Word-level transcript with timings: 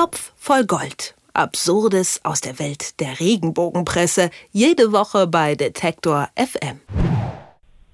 Topf 0.00 0.32
voll 0.34 0.64
Gold. 0.64 1.14
Absurdes 1.34 2.20
aus 2.22 2.40
der 2.40 2.58
Welt 2.58 2.98
der 3.00 3.20
Regenbogenpresse. 3.20 4.30
Jede 4.50 4.92
Woche 4.92 5.26
bei 5.26 5.54
Detektor 5.54 6.30
FM. 6.36 6.80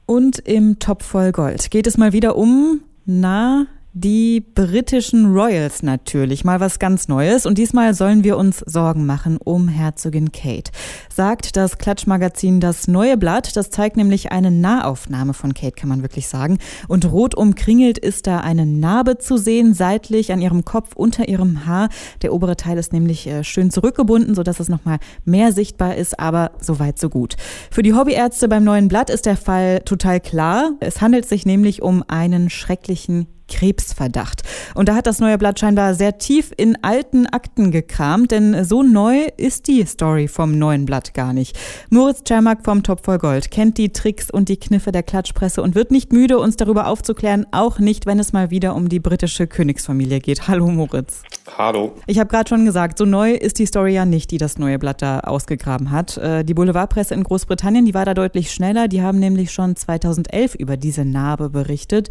Und 0.06 0.38
im 0.38 0.78
Topf 0.78 1.04
voll 1.04 1.32
Gold 1.32 1.68
geht 1.72 1.88
es 1.88 1.98
mal 1.98 2.12
wieder 2.12 2.36
um, 2.36 2.80
na, 3.06 3.66
die 3.98 4.42
britischen 4.42 5.32
Royals 5.32 5.82
natürlich, 5.82 6.44
mal 6.44 6.60
was 6.60 6.78
ganz 6.78 7.08
Neues. 7.08 7.46
Und 7.46 7.56
diesmal 7.56 7.94
sollen 7.94 8.24
wir 8.24 8.36
uns 8.36 8.58
Sorgen 8.58 9.06
machen 9.06 9.38
um 9.42 9.68
Herzogin 9.68 10.32
Kate. 10.32 10.70
Sagt 11.08 11.56
das 11.56 11.78
Klatschmagazin 11.78 12.60
Das 12.60 12.88
Neue 12.88 13.16
Blatt. 13.16 13.56
Das 13.56 13.70
zeigt 13.70 13.96
nämlich 13.96 14.32
eine 14.32 14.50
Nahaufnahme 14.50 15.32
von 15.32 15.54
Kate, 15.54 15.72
kann 15.72 15.88
man 15.88 16.02
wirklich 16.02 16.28
sagen. 16.28 16.58
Und 16.88 17.10
rot 17.10 17.34
umkringelt 17.34 17.96
ist 17.96 18.26
da 18.26 18.40
eine 18.40 18.66
Narbe 18.66 19.16
zu 19.16 19.38
sehen, 19.38 19.72
seitlich 19.72 20.30
an 20.30 20.42
ihrem 20.42 20.66
Kopf, 20.66 20.94
unter 20.94 21.26
ihrem 21.26 21.64
Haar. 21.64 21.88
Der 22.20 22.34
obere 22.34 22.58
Teil 22.58 22.76
ist 22.76 22.92
nämlich 22.92 23.26
äh, 23.26 23.44
schön 23.44 23.70
zurückgebunden, 23.70 24.34
sodass 24.34 24.60
es 24.60 24.68
nochmal 24.68 24.98
mehr 25.24 25.52
sichtbar 25.52 25.96
ist, 25.96 26.20
aber 26.20 26.50
soweit 26.60 26.98
so 26.98 27.08
gut. 27.08 27.36
Für 27.70 27.82
die 27.82 27.94
Hobbyärzte 27.94 28.46
beim 28.46 28.62
Neuen 28.62 28.88
Blatt 28.88 29.08
ist 29.08 29.24
der 29.24 29.38
Fall 29.38 29.80
total 29.86 30.20
klar. 30.20 30.72
Es 30.80 31.00
handelt 31.00 31.26
sich 31.26 31.46
nämlich 31.46 31.80
um 31.80 32.04
einen 32.06 32.50
schrecklichen 32.50 33.26
Krebsverdacht. 33.48 34.42
Und 34.74 34.88
da 34.88 34.94
hat 34.94 35.06
das 35.06 35.18
neue 35.18 35.38
Blatt 35.38 35.58
scheinbar 35.58 35.94
sehr 35.94 36.18
tief 36.18 36.52
in 36.56 36.76
alten 36.82 37.26
Akten 37.26 37.70
gekramt, 37.70 38.30
denn 38.30 38.64
so 38.64 38.82
neu 38.82 39.26
ist 39.36 39.68
die 39.68 39.84
Story 39.86 40.28
vom 40.28 40.58
neuen 40.58 40.86
Blatt 40.86 41.14
gar 41.14 41.32
nicht. 41.32 41.58
Moritz 41.90 42.24
Czermak 42.24 42.64
vom 42.64 42.82
Top 42.82 43.04
voll 43.04 43.18
Gold 43.18 43.50
kennt 43.50 43.78
die 43.78 43.90
Tricks 43.90 44.30
und 44.30 44.48
die 44.48 44.56
Kniffe 44.56 44.92
der 44.92 45.02
Klatschpresse 45.02 45.62
und 45.62 45.74
wird 45.74 45.90
nicht 45.90 46.12
müde, 46.12 46.38
uns 46.38 46.56
darüber 46.56 46.88
aufzuklären, 46.88 47.46
auch 47.52 47.78
nicht, 47.78 48.06
wenn 48.06 48.18
es 48.18 48.32
mal 48.32 48.50
wieder 48.50 48.74
um 48.74 48.88
die 48.88 49.00
britische 49.00 49.46
Königsfamilie 49.46 50.20
geht. 50.20 50.48
Hallo 50.48 50.66
Moritz. 50.66 51.22
Hallo. 51.56 51.94
Ich 52.06 52.18
habe 52.18 52.28
gerade 52.28 52.48
schon 52.48 52.64
gesagt, 52.64 52.98
so 52.98 53.04
neu 53.04 53.32
ist 53.32 53.58
die 53.58 53.66
Story 53.66 53.94
ja 53.94 54.04
nicht, 54.04 54.30
die 54.30 54.38
das 54.38 54.58
neue 54.58 54.78
Blatt 54.78 55.00
da 55.00 55.20
ausgegraben 55.20 55.90
hat. 55.90 56.16
Äh, 56.18 56.44
die 56.44 56.54
Boulevardpresse 56.54 57.14
in 57.14 57.22
Großbritannien, 57.22 57.84
die 57.84 57.94
war 57.94 58.04
da 58.04 58.14
deutlich 58.14 58.50
schneller. 58.50 58.88
Die 58.88 59.02
haben 59.02 59.18
nämlich 59.18 59.52
schon 59.52 59.76
2011 59.76 60.54
über 60.56 60.76
diese 60.76 61.04
Narbe 61.04 61.50
berichtet. 61.50 62.10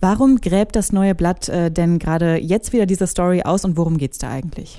Warum 0.00 0.40
gräbt 0.40 0.71
das 0.76 0.92
neue 0.92 1.14
Blatt 1.14 1.48
äh, 1.48 1.70
denn 1.70 1.98
gerade 1.98 2.36
jetzt 2.36 2.72
wieder 2.72 2.86
diese 2.86 3.06
Story 3.06 3.42
aus 3.42 3.64
und 3.64 3.76
worum 3.76 3.98
geht's 3.98 4.18
da 4.18 4.30
eigentlich? 4.30 4.78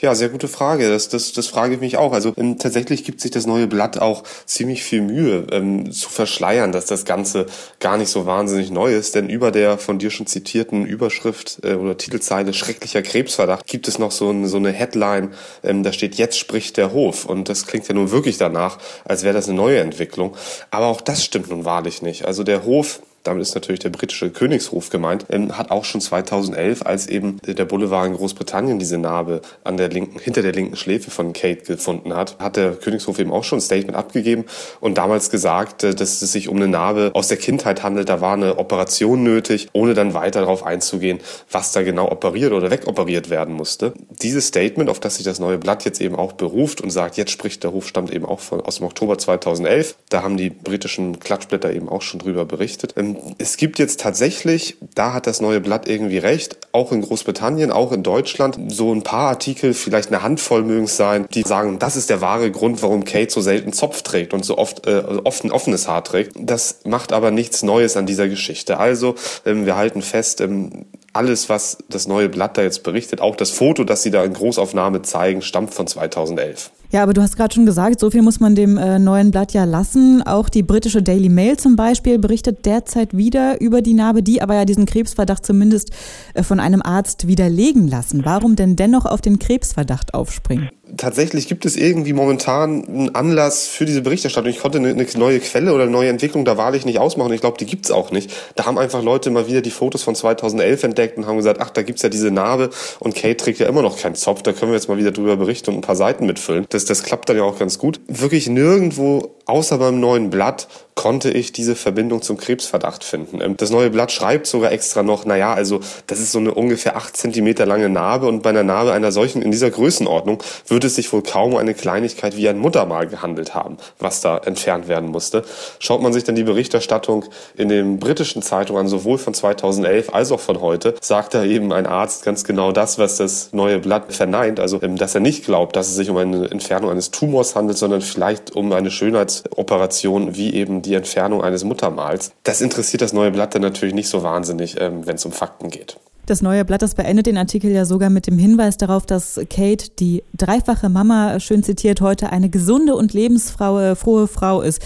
Ja, 0.00 0.14
sehr 0.14 0.30
gute 0.30 0.48
Frage. 0.48 0.88
Das, 0.88 1.10
das, 1.10 1.32
das 1.32 1.48
frage 1.48 1.74
ich 1.74 1.80
mich 1.80 1.96
auch. 1.98 2.12
Also 2.12 2.32
ähm, 2.36 2.58
tatsächlich 2.58 3.04
gibt 3.04 3.20
sich 3.20 3.30
das 3.30 3.46
neue 3.46 3.66
Blatt 3.66 3.98
auch 3.98 4.24
ziemlich 4.46 4.82
viel 4.82 5.02
Mühe 5.02 5.46
ähm, 5.52 5.92
zu 5.92 6.08
verschleiern, 6.08 6.72
dass 6.72 6.86
das 6.86 7.04
Ganze 7.04 7.46
gar 7.78 7.98
nicht 7.98 8.08
so 8.08 8.24
wahnsinnig 8.24 8.70
neu 8.70 8.94
ist. 8.94 9.14
Denn 9.14 9.28
über 9.28 9.50
der 9.50 9.76
von 9.76 9.98
dir 9.98 10.10
schon 10.10 10.26
zitierten 10.26 10.86
Überschrift 10.86 11.60
äh, 11.62 11.74
oder 11.74 11.98
Titelzeile 11.98 12.54
schrecklicher 12.54 13.02
Krebsverdacht 13.02 13.66
gibt 13.66 13.86
es 13.86 13.98
noch 13.98 14.12
so, 14.12 14.30
ein, 14.30 14.46
so 14.48 14.56
eine 14.56 14.72
Headline, 14.72 15.34
ähm, 15.62 15.82
da 15.82 15.92
steht 15.92 16.14
jetzt 16.14 16.38
spricht 16.38 16.78
der 16.78 16.92
Hof. 16.92 17.26
Und 17.26 17.50
das 17.50 17.66
klingt 17.66 17.86
ja 17.86 17.94
nun 17.94 18.10
wirklich 18.10 18.38
danach, 18.38 18.78
als 19.04 19.24
wäre 19.24 19.34
das 19.34 19.46
eine 19.46 19.56
neue 19.56 19.80
Entwicklung. 19.80 20.34
Aber 20.70 20.86
auch 20.86 21.02
das 21.02 21.22
stimmt 21.22 21.50
nun 21.50 21.66
wahrlich 21.66 22.00
nicht. 22.00 22.24
Also 22.24 22.44
der 22.44 22.64
Hof 22.64 23.02
damit 23.22 23.42
ist 23.42 23.54
natürlich 23.54 23.80
der 23.80 23.90
britische 23.90 24.30
Königshof 24.30 24.90
gemeint, 24.90 25.26
ähm, 25.30 25.56
hat 25.56 25.70
auch 25.70 25.84
schon 25.84 26.00
2011, 26.00 26.84
als 26.84 27.06
eben 27.06 27.38
der 27.46 27.64
Boulevard 27.64 28.06
in 28.06 28.14
Großbritannien 28.14 28.78
diese 28.78 28.98
Narbe 28.98 29.42
an 29.64 29.76
der 29.76 29.88
linken, 29.88 30.18
hinter 30.18 30.42
der 30.42 30.52
linken 30.52 30.76
Schläfe 30.76 31.10
von 31.10 31.32
Kate 31.32 31.62
gefunden 31.62 32.14
hat, 32.14 32.38
hat 32.38 32.56
der 32.56 32.72
Königshof 32.72 33.18
eben 33.18 33.32
auch 33.32 33.44
schon 33.44 33.58
ein 33.58 33.62
Statement 33.62 33.96
abgegeben 33.96 34.44
und 34.80 34.98
damals 34.98 35.30
gesagt, 35.30 35.84
äh, 35.84 35.94
dass 35.94 36.22
es 36.22 36.32
sich 36.32 36.48
um 36.48 36.56
eine 36.56 36.68
Narbe 36.68 37.10
aus 37.14 37.28
der 37.28 37.36
Kindheit 37.36 37.82
handelt. 37.82 38.08
Da 38.08 38.20
war 38.20 38.34
eine 38.34 38.58
Operation 38.58 39.22
nötig, 39.22 39.68
ohne 39.72 39.94
dann 39.94 40.14
weiter 40.14 40.40
darauf 40.40 40.64
einzugehen, 40.64 41.20
was 41.50 41.72
da 41.72 41.82
genau 41.82 42.10
operiert 42.10 42.52
oder 42.52 42.70
wegoperiert 42.70 43.30
werden 43.30 43.54
musste. 43.54 43.94
Dieses 44.22 44.48
Statement, 44.48 44.90
auf 44.90 45.00
das 45.00 45.16
sich 45.16 45.24
das 45.24 45.38
neue 45.38 45.58
Blatt 45.58 45.84
jetzt 45.84 46.00
eben 46.00 46.16
auch 46.16 46.32
beruft 46.32 46.80
und 46.80 46.90
sagt, 46.90 47.16
jetzt 47.16 47.30
spricht 47.30 47.62
der 47.62 47.72
Hof, 47.72 47.86
stammt 47.86 48.12
eben 48.12 48.24
auch 48.24 48.40
von, 48.40 48.60
aus 48.60 48.76
dem 48.76 48.86
Oktober 48.86 49.18
2011. 49.18 49.96
Da 50.08 50.22
haben 50.22 50.36
die 50.36 50.50
britischen 50.50 51.20
Klatschblätter 51.20 51.72
eben 51.72 51.88
auch 51.88 52.02
schon 52.02 52.20
drüber 52.20 52.44
berichtet. 52.44 52.94
Ähm, 52.96 53.11
es 53.38 53.56
gibt 53.56 53.78
jetzt 53.78 54.00
tatsächlich, 54.00 54.76
da 54.94 55.12
hat 55.12 55.26
das 55.26 55.40
neue 55.40 55.60
Blatt 55.60 55.88
irgendwie 55.88 56.18
recht, 56.18 56.56
auch 56.72 56.92
in 56.92 57.02
Großbritannien, 57.02 57.70
auch 57.70 57.92
in 57.92 58.02
Deutschland, 58.02 58.58
so 58.72 58.94
ein 58.94 59.02
paar 59.02 59.28
Artikel, 59.28 59.74
vielleicht 59.74 60.08
eine 60.08 60.22
Handvoll 60.22 60.62
mögen 60.62 60.84
es 60.84 60.96
sein, 60.96 61.26
die 61.32 61.42
sagen, 61.42 61.78
das 61.78 61.96
ist 61.96 62.10
der 62.10 62.20
wahre 62.20 62.50
Grund, 62.50 62.82
warum 62.82 63.04
Kate 63.04 63.32
so 63.32 63.40
selten 63.40 63.72
Zopf 63.72 64.02
trägt 64.02 64.34
und 64.34 64.44
so 64.44 64.58
oft, 64.58 64.86
äh, 64.86 65.02
oft 65.24 65.44
ein 65.44 65.52
offenes 65.52 65.88
Haar 65.88 66.04
trägt. 66.04 66.32
Das 66.38 66.80
macht 66.84 67.12
aber 67.12 67.30
nichts 67.30 67.62
Neues 67.62 67.96
an 67.96 68.06
dieser 68.06 68.28
Geschichte. 68.28 68.78
Also, 68.78 69.14
ähm, 69.44 69.66
wir 69.66 69.76
halten 69.76 70.02
fest, 70.02 70.40
ähm, 70.40 70.86
alles, 71.12 71.48
was 71.48 71.78
das 71.88 72.06
neue 72.06 72.28
Blatt 72.28 72.56
da 72.56 72.62
jetzt 72.62 72.82
berichtet, 72.82 73.20
auch 73.20 73.36
das 73.36 73.50
Foto, 73.50 73.84
das 73.84 74.02
sie 74.02 74.10
da 74.10 74.24
in 74.24 74.32
Großaufnahme 74.32 75.02
zeigen, 75.02 75.42
stammt 75.42 75.74
von 75.74 75.86
2011. 75.86 76.70
Ja, 76.90 77.02
aber 77.02 77.14
du 77.14 77.22
hast 77.22 77.36
gerade 77.36 77.54
schon 77.54 77.64
gesagt, 77.64 78.00
so 78.00 78.10
viel 78.10 78.20
muss 78.20 78.38
man 78.38 78.54
dem 78.54 78.76
äh, 78.76 78.98
neuen 78.98 79.30
Blatt 79.30 79.54
ja 79.54 79.64
lassen. 79.64 80.22
Auch 80.22 80.50
die 80.50 80.62
britische 80.62 81.02
Daily 81.02 81.30
Mail 81.30 81.56
zum 81.56 81.74
Beispiel 81.74 82.18
berichtet 82.18 82.66
derzeit 82.66 83.16
wieder 83.16 83.58
über 83.62 83.80
die 83.80 83.94
Narbe, 83.94 84.22
die 84.22 84.42
aber 84.42 84.54
ja 84.54 84.66
diesen 84.66 84.84
Krebsverdacht 84.84 85.44
zumindest 85.44 85.90
äh, 86.34 86.42
von 86.42 86.60
einem 86.60 86.82
Arzt 86.82 87.26
widerlegen 87.26 87.88
lassen. 87.88 88.26
Warum 88.26 88.56
denn 88.56 88.76
dennoch 88.76 89.06
auf 89.06 89.22
den 89.22 89.38
Krebsverdacht 89.38 90.12
aufspringen? 90.12 90.68
Tatsächlich 90.96 91.48
gibt 91.48 91.64
es 91.64 91.76
irgendwie 91.76 92.12
momentan 92.12 92.86
einen 92.86 93.14
Anlass 93.14 93.66
für 93.66 93.84
diese 93.84 94.02
Berichterstattung. 94.02 94.50
Ich 94.50 94.60
konnte 94.60 94.78
eine, 94.78 94.94
neue 95.16 95.40
Quelle 95.40 95.72
oder 95.72 95.84
eine 95.84 95.92
neue 95.92 96.08
Entwicklung 96.08 96.44
da 96.44 96.56
wahrlich 96.56 96.84
nicht 96.84 96.98
ausmachen. 96.98 97.32
Ich 97.32 97.40
glaube, 97.40 97.58
die 97.58 97.66
gibt's 97.66 97.90
auch 97.90 98.10
nicht. 98.10 98.30
Da 98.56 98.66
haben 98.66 98.78
einfach 98.78 99.02
Leute 99.02 99.30
mal 99.30 99.46
wieder 99.46 99.60
die 99.60 99.70
Fotos 99.70 100.02
von 100.02 100.14
2011 100.14 100.82
entdeckt 100.84 101.18
und 101.18 101.26
haben 101.26 101.36
gesagt, 101.36 101.60
ach, 101.60 101.70
da 101.70 101.82
gibt's 101.82 102.02
ja 102.02 102.08
diese 102.08 102.30
Narbe 102.30 102.70
und 103.00 103.14
Kate 103.14 103.36
trägt 103.36 103.58
ja 103.58 103.66
immer 103.66 103.82
noch 103.82 103.98
keinen 103.98 104.14
Zopf. 104.14 104.42
Da 104.42 104.52
können 104.52 104.72
wir 104.72 104.76
jetzt 104.76 104.88
mal 104.88 104.98
wieder 104.98 105.12
drüber 105.12 105.36
berichten 105.36 105.70
und 105.70 105.76
ein 105.76 105.82
paar 105.82 105.96
Seiten 105.96 106.26
mitfüllen. 106.26 106.66
Das, 106.68 106.84
das 106.84 107.02
klappt 107.02 107.28
dann 107.28 107.36
ja 107.36 107.42
auch 107.42 107.58
ganz 107.58 107.78
gut. 107.78 108.00
Wirklich 108.08 108.48
nirgendwo 108.48 109.34
außer 109.46 109.78
beim 109.78 110.00
neuen 110.00 110.30
Blatt 110.30 110.68
konnte 111.02 111.32
ich 111.32 111.50
diese 111.50 111.74
Verbindung 111.74 112.22
zum 112.22 112.36
Krebsverdacht 112.36 113.02
finden. 113.02 113.40
Ähm, 113.40 113.56
das 113.56 113.70
neue 113.70 113.90
Blatt 113.90 114.12
schreibt 114.12 114.46
sogar 114.46 114.70
extra 114.70 115.02
noch, 115.02 115.24
naja, 115.24 115.52
also 115.52 115.80
das 116.06 116.20
ist 116.20 116.30
so 116.30 116.38
eine 116.38 116.54
ungefähr 116.54 116.94
acht 116.94 117.16
Zentimeter 117.16 117.66
lange 117.66 117.88
Narbe 117.88 118.28
und 118.28 118.44
bei 118.44 118.50
einer 118.50 118.62
Narbe 118.62 118.92
einer 118.92 119.10
solchen 119.10 119.42
in 119.42 119.50
dieser 119.50 119.68
Größenordnung 119.68 120.40
würde 120.68 120.86
es 120.86 120.94
sich 120.94 121.12
wohl 121.12 121.24
kaum 121.24 121.54
um 121.54 121.58
eine 121.58 121.74
Kleinigkeit 121.74 122.36
wie 122.36 122.48
ein 122.48 122.56
Muttermal 122.56 123.08
gehandelt 123.08 123.52
haben, 123.52 123.78
was 123.98 124.20
da 124.20 124.38
entfernt 124.38 124.86
werden 124.86 125.10
musste. 125.10 125.42
Schaut 125.80 126.02
man 126.02 126.12
sich 126.12 126.22
dann 126.22 126.36
die 126.36 126.44
Berichterstattung 126.44 127.24
in 127.56 127.68
den 127.68 127.98
britischen 127.98 128.40
Zeitungen 128.40 128.82
an, 128.82 128.88
sowohl 128.88 129.18
von 129.18 129.34
2011 129.34 130.14
als 130.14 130.30
auch 130.30 130.38
von 130.38 130.60
heute, 130.60 130.94
sagt 131.00 131.34
da 131.34 131.42
eben 131.42 131.72
ein 131.72 131.86
Arzt 131.86 132.24
ganz 132.24 132.44
genau 132.44 132.70
das, 132.70 132.98
was 132.98 133.16
das 133.16 133.52
neue 133.52 133.80
Blatt 133.80 134.12
verneint, 134.12 134.60
also 134.60 134.80
ähm, 134.80 134.96
dass 134.96 135.16
er 135.16 135.20
nicht 135.20 135.44
glaubt, 135.44 135.74
dass 135.74 135.88
es 135.88 135.96
sich 135.96 136.10
um 136.10 136.16
eine 136.16 136.48
Entfernung 136.48 136.92
eines 136.92 137.10
Tumors 137.10 137.56
handelt, 137.56 137.76
sondern 137.76 138.02
vielleicht 138.02 138.54
um 138.54 138.70
eine 138.72 138.92
Schönheitsoperation 138.92 140.36
wie 140.36 140.54
eben 140.54 140.80
die 140.80 140.91
Entfernung 140.94 141.42
eines 141.42 141.64
Muttermals. 141.64 142.32
Das 142.42 142.60
interessiert 142.60 143.02
das 143.02 143.12
neue 143.12 143.30
Blatt 143.30 143.54
dann 143.54 143.62
natürlich 143.62 143.94
nicht 143.94 144.08
so 144.08 144.22
wahnsinnig, 144.22 144.80
ähm, 144.80 145.06
wenn 145.06 145.16
es 145.16 145.24
um 145.24 145.32
Fakten 145.32 145.70
geht. 145.70 145.98
Das 146.26 146.40
neue 146.40 146.64
Blatt, 146.64 146.82
das 146.82 146.94
beendet 146.94 147.26
den 147.26 147.36
Artikel 147.36 147.72
ja 147.72 147.84
sogar 147.84 148.08
mit 148.08 148.28
dem 148.28 148.38
Hinweis 148.38 148.76
darauf, 148.76 149.06
dass 149.06 149.40
Kate, 149.50 149.90
die 149.98 150.22
dreifache 150.36 150.88
Mama, 150.88 151.40
schön 151.40 151.64
zitiert, 151.64 152.00
heute 152.00 152.30
eine 152.30 152.48
gesunde 152.48 152.94
und 152.94 153.12
lebensfrohe 153.12 153.96
frohe 153.96 154.28
Frau 154.28 154.62
ist. 154.62 154.80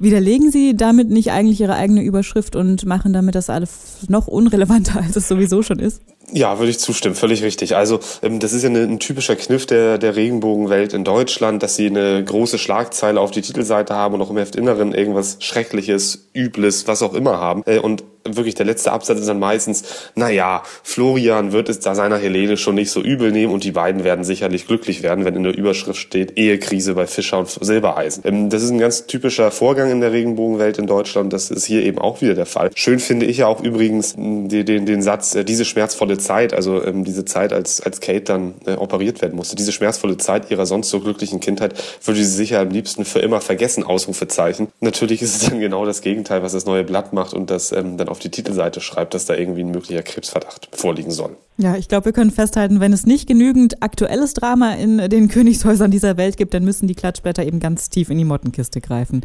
Widerlegen 0.00 0.50
Sie 0.50 0.76
damit 0.76 1.08
nicht 1.08 1.30
eigentlich 1.30 1.60
Ihre 1.60 1.74
eigene 1.74 2.02
Überschrift 2.02 2.56
und 2.56 2.86
machen 2.86 3.12
damit 3.12 3.36
das 3.36 3.50
alles 3.50 4.08
noch 4.08 4.26
unrelevanter, 4.26 5.00
als 5.04 5.14
es 5.14 5.28
sowieso 5.28 5.62
schon 5.62 5.78
ist? 5.78 6.02
Ja, 6.32 6.58
würde 6.58 6.70
ich 6.70 6.78
zustimmen, 6.78 7.14
völlig 7.14 7.42
richtig. 7.42 7.76
Also 7.76 8.00
ähm, 8.22 8.38
das 8.38 8.52
ist 8.52 8.62
ja 8.62 8.70
ein 8.70 8.98
typischer 8.98 9.36
Kniff 9.36 9.66
der, 9.66 9.98
der 9.98 10.16
Regenbogenwelt 10.16 10.92
in 10.92 11.04
Deutschland, 11.04 11.62
dass 11.62 11.76
sie 11.76 11.86
eine 11.86 12.22
große 12.22 12.58
Schlagzeile 12.58 13.20
auf 13.20 13.30
die 13.30 13.42
Titelseite 13.42 13.94
haben 13.94 14.14
und 14.14 14.22
auch 14.22 14.30
im 14.30 14.36
Heftinneren 14.36 14.94
irgendwas 14.94 15.38
Schreckliches, 15.40 16.28
Übles, 16.34 16.86
was 16.86 17.02
auch 17.02 17.14
immer 17.14 17.38
haben. 17.38 17.62
Äh, 17.66 17.78
und 17.78 18.04
wirklich 18.24 18.54
der 18.54 18.66
letzte 18.66 18.92
Absatz 18.92 19.20
ist 19.20 19.28
dann 19.28 19.38
meistens, 19.38 19.84
naja, 20.14 20.62
Florian 20.82 21.52
wird 21.52 21.68
es 21.68 21.80
da 21.80 21.94
seiner 21.94 22.18
Helene 22.18 22.56
schon 22.56 22.74
nicht 22.74 22.90
so 22.90 23.00
übel 23.00 23.32
nehmen 23.32 23.52
und 23.52 23.64
die 23.64 23.72
beiden 23.72 24.04
werden 24.04 24.24
sicherlich 24.24 24.66
glücklich 24.66 25.02
werden, 25.02 25.24
wenn 25.24 25.34
in 25.34 25.42
der 25.42 25.56
Überschrift 25.56 25.98
steht, 25.98 26.38
Ehekrise 26.38 26.94
bei 26.94 27.06
Fischer 27.06 27.38
und 27.38 27.48
Silbereisen. 27.48 28.22
Ähm, 28.26 28.50
das 28.50 28.62
ist 28.62 28.70
ein 28.70 28.78
ganz 28.78 29.06
typischer 29.06 29.50
Vorgang 29.50 29.90
in 29.90 30.00
der 30.00 30.12
Regenbogenwelt 30.12 30.78
in 30.78 30.86
Deutschland. 30.86 31.32
Das 31.32 31.50
ist 31.50 31.64
hier 31.64 31.82
eben 31.82 31.98
auch 31.98 32.20
wieder 32.20 32.34
der 32.34 32.46
Fall. 32.46 32.70
Schön 32.74 32.98
finde 32.98 33.26
ich 33.26 33.38
ja 33.38 33.46
auch 33.46 33.62
übrigens 33.62 34.14
den, 34.14 34.48
den, 34.48 34.86
den 34.86 35.02
Satz, 35.02 35.34
äh, 35.34 35.44
diese 35.44 35.64
schmerzvolle 35.64 36.18
Zeit, 36.18 36.52
also 36.52 36.84
ähm, 36.84 37.04
diese 37.04 37.24
Zeit, 37.24 37.52
als, 37.52 37.80
als 37.80 38.00
Kate 38.00 38.20
dann 38.22 38.54
äh, 38.66 38.72
operiert 38.72 39.22
werden 39.22 39.36
musste, 39.36 39.56
diese 39.56 39.72
schmerzvolle 39.72 40.16
Zeit 40.18 40.50
ihrer 40.50 40.66
sonst 40.66 40.90
so 40.90 41.00
glücklichen 41.00 41.40
Kindheit, 41.40 41.74
würde 42.04 42.20
sie 42.20 42.30
sicher 42.30 42.60
am 42.60 42.70
liebsten 42.70 43.04
für 43.04 43.20
immer 43.20 43.40
vergessen, 43.40 43.84
Ausrufezeichen. 43.84 44.68
Natürlich 44.80 45.22
ist 45.22 45.42
es 45.42 45.48
dann 45.48 45.60
genau 45.60 45.86
das 45.86 46.02
Gegenteil, 46.02 46.42
was 46.42 46.52
das 46.52 46.66
neue 46.66 46.84
Blatt 46.84 47.12
macht 47.12 47.34
und 47.34 47.50
das 47.50 47.72
ähm, 47.72 47.96
dann 47.96 48.09
auf 48.10 48.18
die 48.18 48.30
Titelseite 48.30 48.80
schreibt, 48.80 49.14
dass 49.14 49.26
da 49.26 49.34
irgendwie 49.34 49.62
ein 49.62 49.70
möglicher 49.70 50.02
Krebsverdacht 50.02 50.68
vorliegen 50.72 51.10
soll. 51.10 51.36
Ja, 51.56 51.76
ich 51.76 51.88
glaube, 51.88 52.06
wir 52.06 52.12
können 52.12 52.30
festhalten, 52.30 52.80
wenn 52.80 52.92
es 52.92 53.06
nicht 53.06 53.26
genügend 53.26 53.82
aktuelles 53.82 54.34
Drama 54.34 54.74
in 54.74 54.98
den 55.08 55.28
Königshäusern 55.30 55.90
dieser 55.90 56.16
Welt 56.16 56.36
gibt, 56.36 56.54
dann 56.54 56.64
müssen 56.64 56.88
die 56.88 56.94
Klatschblätter 56.94 57.44
eben 57.44 57.60
ganz 57.60 57.90
tief 57.90 58.10
in 58.10 58.18
die 58.18 58.24
Mottenkiste 58.24 58.80
greifen. 58.80 59.22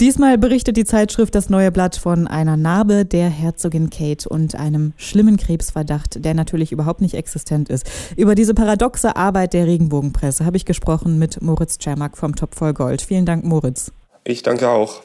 Diesmal 0.00 0.38
berichtet 0.38 0.76
die 0.76 0.84
Zeitschrift 0.84 1.36
Das 1.36 1.50
Neue 1.50 1.70
Blatt 1.70 1.94
von 1.94 2.26
einer 2.26 2.56
Narbe 2.56 3.04
der 3.04 3.28
Herzogin 3.30 3.90
Kate 3.90 4.28
und 4.28 4.56
einem 4.56 4.92
schlimmen 4.96 5.36
Krebsverdacht, 5.36 6.24
der 6.24 6.34
natürlich 6.34 6.72
überhaupt 6.72 7.00
nicht 7.00 7.14
existent 7.14 7.68
ist. 7.68 7.88
Über 8.16 8.34
diese 8.34 8.54
paradoxe 8.54 9.14
Arbeit 9.14 9.52
der 9.52 9.66
Regenbogenpresse 9.66 10.44
habe 10.44 10.56
ich 10.56 10.64
gesprochen 10.64 11.20
mit 11.20 11.40
Moritz 11.42 11.78
Czermak 11.78 12.18
vom 12.18 12.34
Topf 12.34 12.58
voll 12.58 12.74
Gold. 12.74 13.02
Vielen 13.02 13.24
Dank, 13.24 13.44
Moritz. 13.44 13.92
Ich 14.24 14.42
danke 14.42 14.68
auch. 14.68 15.00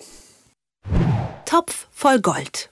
Topf 1.46 1.88
voll 1.92 2.20
Gold. 2.20 2.72